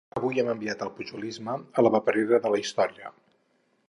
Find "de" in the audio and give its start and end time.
2.47-2.53